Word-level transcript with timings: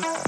Bye. 0.00 0.27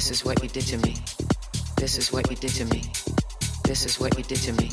This 0.00 0.10
is 0.10 0.24
what 0.24 0.42
you 0.42 0.48
did 0.48 0.64
to 0.68 0.78
me. 0.78 0.96
This 1.76 1.98
is 1.98 2.10
what 2.10 2.30
you 2.30 2.34
did 2.34 2.52
to 2.52 2.64
me. 2.64 2.90
This 3.64 3.84
is 3.84 4.00
what 4.00 4.16
you 4.16 4.24
did 4.24 4.38
to 4.38 4.54
me. 4.54 4.70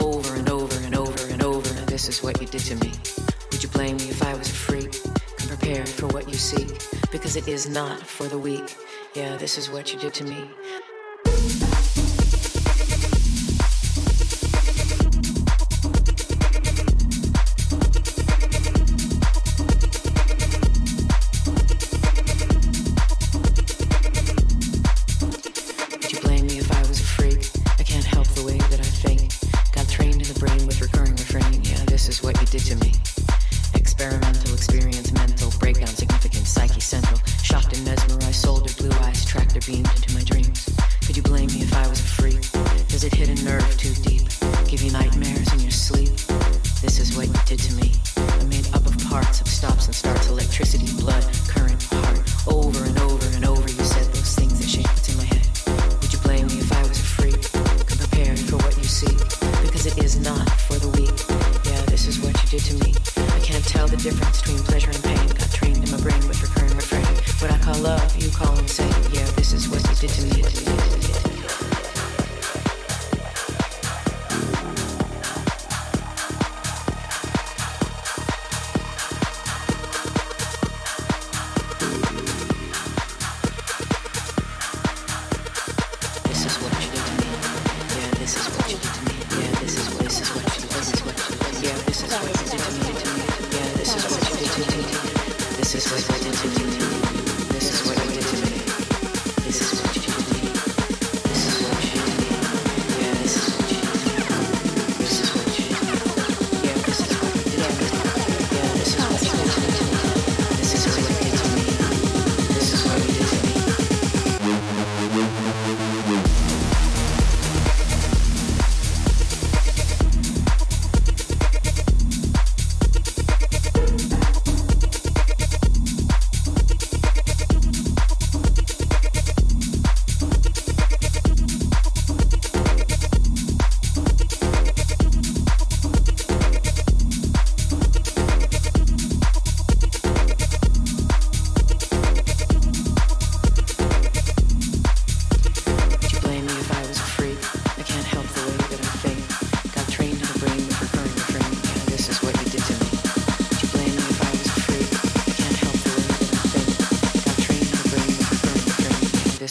Over 0.00 0.36
and 0.36 0.48
over 0.48 0.74
and 0.86 0.96
over 0.96 1.26
and 1.30 1.42
over. 1.42 1.68
And 1.78 1.86
this 1.86 2.08
is 2.08 2.22
what 2.22 2.40
you 2.40 2.46
did 2.46 2.62
to 2.62 2.74
me. 2.76 2.90
Would 3.52 3.62
you 3.62 3.68
blame 3.68 3.98
me 3.98 4.08
if 4.08 4.22
I 4.22 4.34
was 4.34 4.48
a 4.48 4.54
freak? 4.54 4.90
Come 5.36 5.48
prepared 5.48 5.86
for 5.86 6.06
what 6.06 6.26
you 6.30 6.34
seek, 6.34 6.80
because 7.12 7.36
it 7.36 7.46
is 7.46 7.68
not 7.68 8.00
for 8.00 8.26
the 8.26 8.38
weak. 8.38 8.74
Yeah, 9.14 9.36
this 9.36 9.58
is 9.58 9.68
what 9.68 9.92
you 9.92 9.98
did 9.98 10.14
to 10.14 10.24
me. 10.24 10.48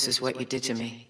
is 0.08 0.22
what 0.22 0.39
you 0.39 0.45
did 0.45 0.64
to 0.64 0.74
me. 0.74 1.07